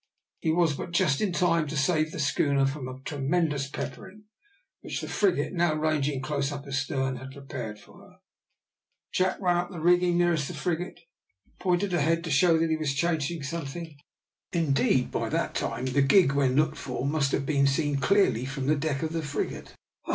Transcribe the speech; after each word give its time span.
He 0.39 0.51
was 0.51 0.75
but 0.75 0.93
just 0.93 1.21
in 1.21 1.31
time 1.31 1.67
to 1.67 1.77
save 1.77 2.11
the 2.11 2.17
schooner 2.19 2.65
from 2.65 2.87
a 2.87 2.99
tremendous 3.05 3.67
peppering, 3.69 4.23
which 4.79 4.99
the 4.99 5.07
frigate, 5.07 5.53
now 5.53 5.75
ranging 5.75 6.23
close 6.23 6.51
up 6.51 6.65
astern, 6.65 7.17
had 7.17 7.29
prepared 7.29 7.77
for 7.79 7.99
her. 7.99 8.15
Jack 9.11 9.39
ran 9.39 9.57
up 9.57 9.69
the 9.69 9.79
rigging 9.79 10.17
nearest 10.17 10.47
the 10.47 10.55
frigate, 10.55 11.01
and 11.45 11.59
pointed 11.59 11.93
ahead 11.93 12.23
to 12.23 12.31
show 12.31 12.57
that 12.57 12.71
he 12.71 12.77
was 12.77 12.95
chasing 12.95 13.43
something; 13.43 13.95
indeed, 14.51 15.11
by 15.11 15.29
that 15.29 15.53
time 15.53 15.85
the 15.85 16.01
gig 16.01 16.31
when 16.31 16.55
looked 16.55 16.77
for 16.77 17.05
must 17.05 17.31
have 17.31 17.45
been 17.45 17.67
seen 17.67 17.97
clearly 17.97 18.43
from 18.43 18.65
the 18.65 18.75
deck 18.75 19.03
of 19.03 19.13
the 19.13 19.21
frigate. 19.21 19.75